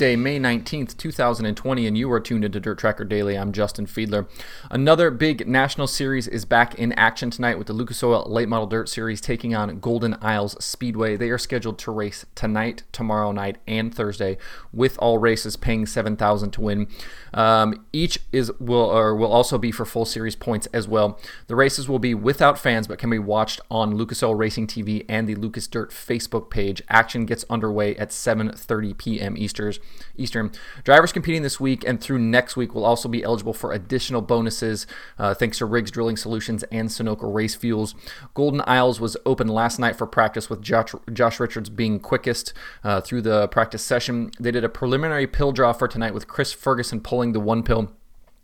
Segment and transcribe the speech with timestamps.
[0.00, 3.36] Tuesday, May 19th, 2020, and you are tuned into Dirt Tracker Daily.
[3.36, 4.26] I'm Justin Fiedler.
[4.70, 8.66] Another big national series is back in action tonight with the Lucas Oil Late Model
[8.66, 11.16] Dirt Series taking on Golden Isles Speedway.
[11.16, 14.38] They are scheduled to race tonight, tomorrow night, and Thursday,
[14.72, 16.88] with all races paying 7000 to win.
[17.34, 21.20] Um, each is will or will also be for full series points as well.
[21.46, 25.04] The races will be without fans, but can be watched on Lucas Oil Racing TV
[25.10, 26.80] and the Lucas Dirt Facebook page.
[26.88, 29.36] Action gets underway at 7:30 p.m.
[29.36, 29.74] Eastern.
[30.16, 30.52] Eastern.
[30.84, 34.86] Drivers competing this week and through next week will also be eligible for additional bonuses
[35.18, 37.94] uh, thanks to Riggs Drilling Solutions and Sunoco Race Fuels.
[38.34, 42.52] Golden Isles was open last night for practice with Josh, Josh Richards being quickest
[42.84, 44.30] uh, through the practice session.
[44.38, 47.92] They did a preliminary pill draw for tonight with Chris Ferguson pulling the one pill.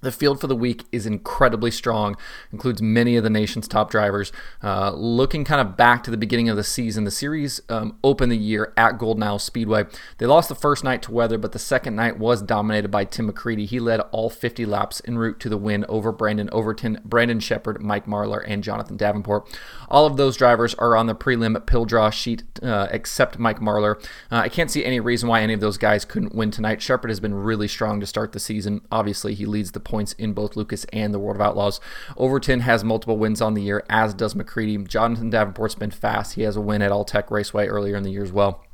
[0.00, 2.16] The field for the week is incredibly strong,
[2.52, 4.32] includes many of the nation's top drivers.
[4.62, 8.32] Uh, looking kind of back to the beginning of the season, the series um, opened
[8.32, 9.84] the year at Golden Isle Speedway.
[10.18, 13.30] They lost the first night to weather, but the second night was dominated by Tim
[13.30, 13.66] McCreadie.
[13.66, 17.82] He led all 50 laps en route to the win over Brandon Overton, Brandon Sheppard,
[17.82, 19.48] Mike Marlar, and Jonathan Davenport.
[19.88, 24.00] All of those drivers are on the prelim pill draw sheet, uh, except Mike Marlar.
[24.30, 26.82] Uh, I can't see any reason why any of those guys couldn't win tonight.
[26.82, 28.82] Shepard has been really strong to start the season.
[28.92, 31.80] Obviously, he leads the points in both Lucas and the World of Outlaws.
[32.16, 34.86] Overton has multiple wins on the year, as does McCreadie.
[34.86, 36.34] Jonathan Davenport's been fast.
[36.34, 38.64] He has a win at Alltech Raceway earlier in the year as well.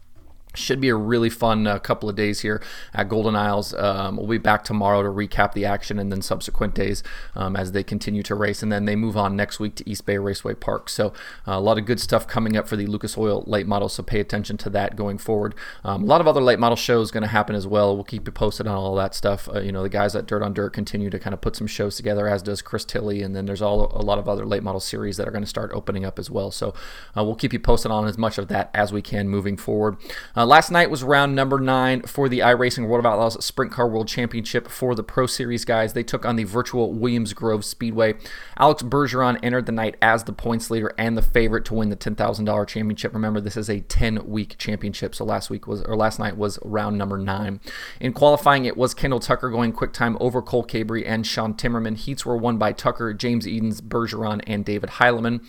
[0.57, 3.75] Should be a really fun uh, couple of days here at Golden Isles.
[3.75, 7.03] Um, we'll be back tomorrow to recap the action and then subsequent days
[7.35, 8.63] um, as they continue to race.
[8.63, 10.89] And then they move on next week to East Bay Raceway Park.
[10.89, 11.09] So
[11.47, 13.89] uh, a lot of good stuff coming up for the Lucas Oil late model.
[13.89, 15.55] So pay attention to that going forward.
[15.83, 17.95] Um, a lot of other late model shows going to happen as well.
[17.95, 19.49] We'll keep you posted on all that stuff.
[19.49, 21.67] Uh, you know, the guys at Dirt on Dirt continue to kind of put some
[21.67, 23.23] shows together, as does Chris Tilley.
[23.23, 25.49] And then there's all a lot of other late model series that are going to
[25.49, 26.51] start opening up as well.
[26.51, 26.75] So
[27.17, 29.97] uh, we'll keep you posted on as much of that as we can moving forward.
[30.45, 33.89] Uh, last night was round number nine for the iRacing World of Outlaws Sprint Car
[33.89, 35.95] World Championship for the Pro Series guys.
[35.95, 38.17] They took on the virtual Williams Grove Speedway.
[38.59, 41.97] Alex Bergeron entered the night as the points leader and the favorite to win the
[41.97, 43.15] $10,000 championship.
[43.15, 46.99] Remember, this is a 10-week championship, so last week was or last night was round
[46.99, 47.59] number nine.
[47.99, 51.97] In qualifying, it was Kendall Tucker going quick time over Cole Cabry and Sean Timmerman.
[51.97, 55.41] Heats were won by Tucker, James Edens, Bergeron, and David Heileman.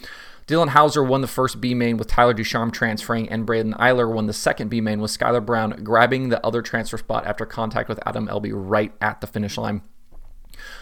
[0.48, 4.28] Dylan Hauser won the first B main with Tyler Ducharme transferring, and Braden Eiler won
[4.28, 8.00] the second B main with Skylar Brown grabbing the other transfer spot after contact with
[8.06, 9.82] Adam Elby right at the finish line.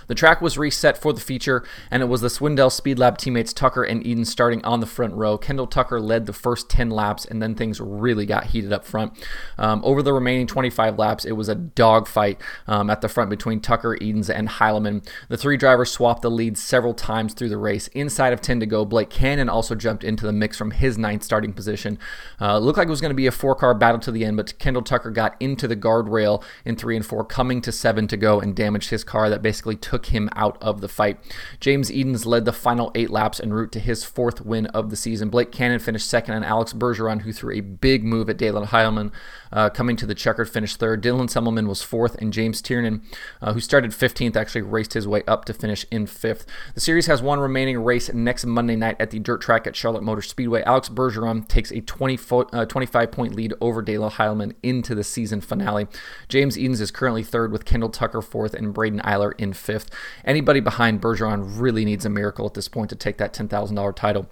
[0.08, 3.54] The track was reset for the feature, and it was the Swindell Speed Lab teammates
[3.54, 5.38] Tucker and Eden starting on the front row.
[5.38, 9.14] Kendall Tucker led the first 10 laps, and then things really got heated up front.
[9.58, 13.60] Um, over the remaining 25 laps, it was a dogfight um, at the front between
[13.60, 15.08] Tucker, Edens, and Heileman.
[15.30, 17.88] The three drivers swapped the lead several times through the race.
[17.90, 21.24] Inside of 10 to go, Blake Cannon also jumped into the mix from his ninth
[21.24, 21.98] starting position.
[22.42, 24.38] Uh, looked like it was going to be a four car battle to the end,
[24.38, 28.18] but Kendall Tucker got into the guardrail in three and four, coming to seven to
[28.18, 31.20] go, and damaged his car that basically took him out of the fight.
[31.60, 34.96] James Edens led the final eight laps en route to his fourth win of the
[34.96, 35.30] season.
[35.30, 39.12] Blake Cannon finished second, and Alex Bergeron, who threw a big move at Dalen Heilman,
[39.52, 41.02] uh, coming to the checkered finish third.
[41.02, 43.02] Dylan Semmelman was fourth, and James Tiernan,
[43.42, 46.46] uh, who started 15th, actually raced his way up to finish in fifth.
[46.74, 50.04] The series has one remaining race next Monday night at the dirt track at Charlotte
[50.04, 50.64] Motor Speedway.
[50.64, 55.04] Alex Bergeron takes a 20 fo- uh, 25 point lead over Dalen Heilman into the
[55.04, 55.88] season finale.
[56.28, 59.90] James Edens is currently third with Kendall Tucker fourth and Braden Eiler in fifth.
[60.26, 64.30] Anybody behind Bergeron really needs a miracle at this point to take that $10,000 title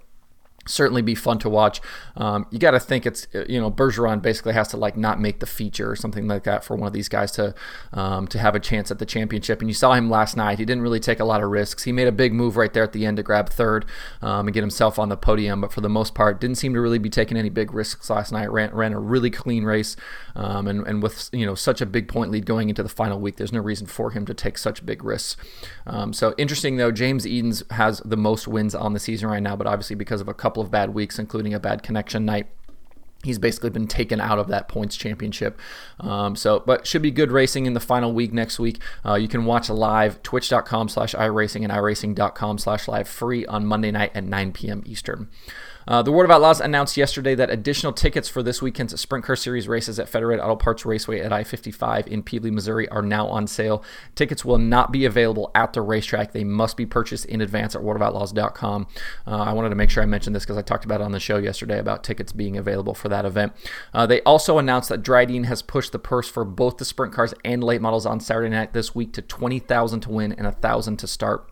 [0.67, 1.81] certainly be fun to watch.
[2.15, 5.39] Um, you got to think it's you know Bergeron basically has to like not make
[5.39, 7.53] the feature or something like that for one of these guys to
[7.93, 9.59] um, to have a chance at the championship.
[9.59, 11.83] And you saw him last night; he didn't really take a lot of risks.
[11.83, 13.85] He made a big move right there at the end to grab third
[14.21, 16.81] um, and get himself on the podium, but for the most part, didn't seem to
[16.81, 18.51] really be taking any big risks last night.
[18.51, 19.95] Ran ran a really clean race,
[20.35, 23.19] um, and and with you know such a big point lead going into the final
[23.19, 25.37] week, there's no reason for him to take such big risks.
[25.87, 29.55] Um, so interesting though, James Edens has the most wins on the season right now,
[29.55, 32.47] but obviously because of a couple couple of bad weeks, including a bad connection night.
[33.23, 35.57] He's basically been taken out of that points championship.
[36.01, 38.81] Um, so but should be good racing in the final week next week.
[39.05, 43.91] Uh, you can watch live twitch.com slash iracing and iracing.com slash live free on monday
[43.91, 45.29] night at 9 p.m eastern
[45.87, 49.35] uh, the World of Outlaws announced yesterday that additional tickets for this weekend's Sprint Car
[49.35, 53.27] Series races at Federated Auto Parts Raceway at I 55 in Pevely, Missouri are now
[53.27, 53.83] on sale.
[54.15, 56.31] Tickets will not be available at the racetrack.
[56.31, 58.87] They must be purchased in advance at worldofoutlaws.com.
[59.27, 61.11] Uh, I wanted to make sure I mentioned this because I talked about it on
[61.11, 63.53] the show yesterday about tickets being available for that event.
[63.93, 67.33] Uh, they also announced that Dryden has pushed the purse for both the sprint cars
[67.43, 71.07] and late models on Saturday night this week to 20000 to win and 1000 to
[71.07, 71.50] start.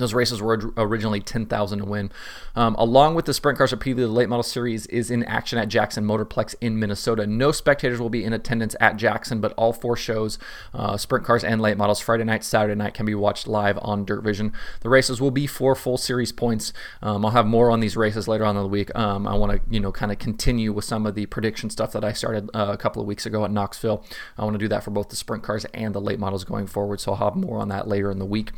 [0.00, 2.10] Those races were originally 10,000 to win.
[2.56, 5.68] Um, along with the Sprint Cars repeatedly, the late model series is in action at
[5.68, 7.26] Jackson Motorplex in Minnesota.
[7.26, 10.38] No spectators will be in attendance at Jackson, but all four shows,
[10.74, 14.04] uh, Sprint Cars and late models, Friday night, Saturday night, can be watched live on
[14.04, 14.52] Dirt Vision.
[14.80, 16.72] The races will be for full series points.
[17.02, 18.94] Um, I'll have more on these races later on in the week.
[18.96, 21.92] Um, I want to, you know, kind of continue with some of the prediction stuff
[21.92, 24.04] that I started uh, a couple of weeks ago at Knoxville.
[24.38, 26.66] I want to do that for both the Sprint Cars and the late models going
[26.66, 28.50] forward, so I'll have more on that later in the week.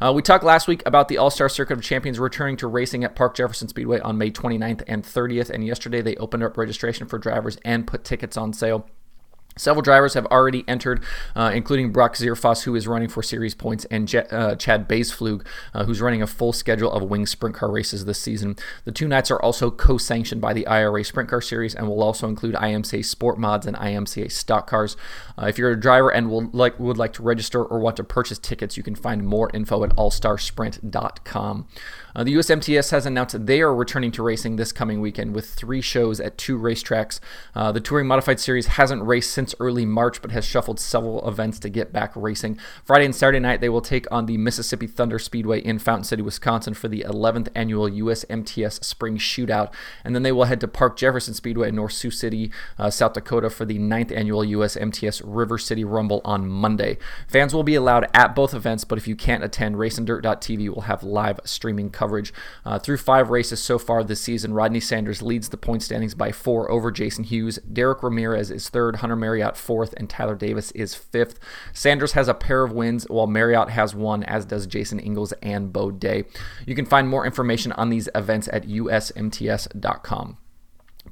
[0.00, 3.04] Uh, we talked last week about the All Star Circuit of Champions returning to racing
[3.04, 5.50] at Park Jefferson Speedway on May 29th and 30th.
[5.50, 8.88] And yesterday they opened up registration for drivers and put tickets on sale.
[9.56, 11.02] Several drivers have already entered,
[11.34, 15.46] uh, including Brock Zearfoss, who is running for series points, and Je- uh, Chad Bazeflug,
[15.72, 18.56] uh, who's running a full schedule of wing sprint car races this season.
[18.84, 22.02] The two nights are also co sanctioned by the IRA Sprint Car Series and will
[22.02, 24.96] also include IMCA Sport Mods and IMCA Stock Cars.
[25.40, 28.04] Uh, if you're a driver and will like, would like to register or want to
[28.04, 31.66] purchase tickets, you can find more info at allstarsprint.com.
[32.16, 35.82] Uh, the USMTS has announced they are returning to racing this coming weekend with three
[35.82, 37.20] shows at two racetracks.
[37.54, 41.58] Uh, the Touring Modified Series hasn't raced since early March, but has shuffled several events
[41.60, 42.58] to get back racing.
[42.84, 46.22] Friday and Saturday night, they will take on the Mississippi Thunder Speedway in Fountain City,
[46.22, 49.72] Wisconsin for the 11th annual USMTS Spring Shootout.
[50.04, 53.12] And then they will head to Park Jefferson Speedway in North Sioux City, uh, South
[53.12, 56.98] Dakota for the 9th annual USMTS River City Rumble on Monday.
[57.28, 61.02] Fans will be allowed at both events, but if you can't attend, RacinDirt.tv will have
[61.02, 62.32] live streaming coverage.
[62.64, 66.32] Uh, through five races so far this season, Rodney Sanders leads the point standings by
[66.32, 67.58] four over Jason Hughes.
[67.70, 71.38] Derek Ramirez is third, Hunter Marriott fourth, and Tyler Davis is fifth.
[71.74, 75.74] Sanders has a pair of wins, while Marriott has one, as does Jason Ingles and
[75.74, 76.24] Bo Day.
[76.66, 80.38] You can find more information on these events at usmts.com.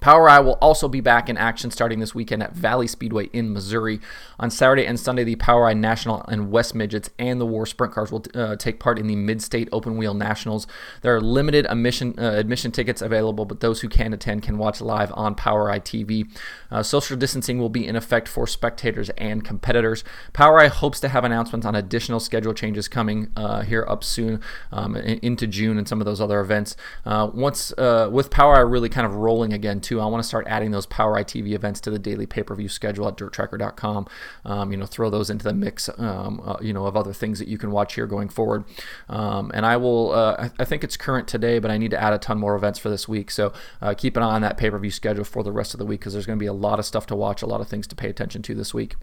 [0.00, 4.00] POWRi will also be back in action starting this weekend at Valley Speedway in Missouri.
[4.38, 8.11] On Saturday and Sunday, the POWRi National and West Midgets and the War Sprint Cars
[8.11, 10.67] will uh, take part in the Mid State Open Wheel Nationals.
[11.02, 14.81] There are limited admission, uh, admission tickets available, but those who can attend can watch
[14.81, 16.29] live on POWRi TV.
[16.70, 20.05] Uh, social distancing will be in effect for spectators and competitors.
[20.32, 24.41] POWRi hopes to have announcements on additional schedule changes coming uh, here up soon
[24.73, 26.76] um, into June and some of those other events.
[27.05, 30.70] Uh, once uh, with POWRi really kind of rolling again, I want to start adding
[30.70, 34.06] those POWRi TV events to the daily pay per view schedule at DirtTracker.com.
[34.44, 35.88] Um, you know, throw those into the mix.
[35.98, 38.64] Um, uh, you know, of other things that you can watch here going forward.
[39.08, 40.12] Um, and I will.
[40.12, 42.56] Uh, I, I, think it's current today, but I need to add a ton more
[42.56, 43.31] events for this week.
[43.31, 45.78] So uh, keep an eye on that pay per view schedule for the rest of
[45.78, 47.60] the week because there's going to be a lot of stuff to watch, a lot
[47.60, 48.96] of things to pay attention to this week.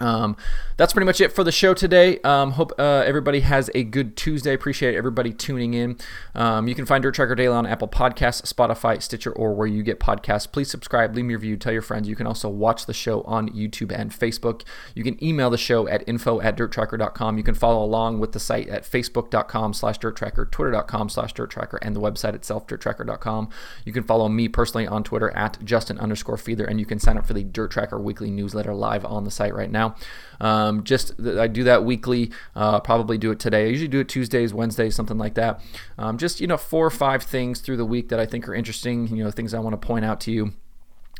[0.00, 0.36] Um,
[0.76, 2.20] that's pretty much it for the show today.
[2.20, 4.54] Um, hope uh, everybody has a good Tuesday.
[4.54, 5.98] Appreciate everybody tuning in.
[6.34, 9.82] Um, you can find Dirt Tracker Daily on Apple Podcasts, Spotify, Stitcher, or where you
[9.82, 10.50] get podcasts.
[10.50, 12.08] Please subscribe, leave me a review, tell your friends.
[12.08, 14.62] You can also watch the show on YouTube and Facebook.
[14.94, 17.36] You can email the show at info at dirttracker.com.
[17.36, 21.96] You can follow along with the site at facebook.com slash dirttracker, twitter.com slash dirttracker, and
[21.96, 23.48] the website itself, dirttracker.com.
[23.84, 27.18] You can follow me personally on Twitter at Justin underscore Fiedler, and you can sign
[27.18, 29.96] up for the Dirt Tracker weekly newsletter live on the site right now now.
[30.40, 32.30] Um, just I do that weekly.
[32.54, 33.64] Uh, probably do it today.
[33.64, 35.60] I usually do it Tuesdays, Wednesdays, something like that.
[35.98, 38.54] Um, just you know, four or five things through the week that I think are
[38.54, 39.08] interesting.
[39.08, 40.52] You know, things I want to point out to you.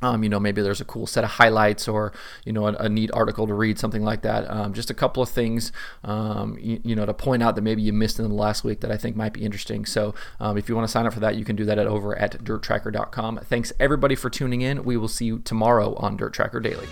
[0.00, 2.12] Um, you know, maybe there's a cool set of highlights or,
[2.44, 4.48] you know, a, a neat article to read, something like that.
[4.48, 5.72] Um, just a couple of things,
[6.04, 8.80] um, you, you, know, to point out that maybe you missed in the last week
[8.80, 9.84] that I think might be interesting.
[9.84, 11.86] So um, if you want to sign up for that, you can do that at
[11.86, 13.40] over at dirttracker.com.
[13.44, 14.84] Thanks everybody for tuning in.
[14.84, 16.86] We will see you tomorrow on Dirt Tracker Daily.